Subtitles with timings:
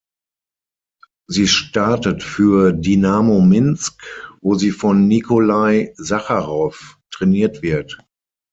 [1.29, 4.01] Sie startet für Dinamo Minsk,
[4.41, 7.99] wo sie von Nikolai Sacharow trainiert wird.